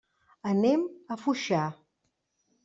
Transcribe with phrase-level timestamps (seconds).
[0.51, 1.61] Anem a Foixà.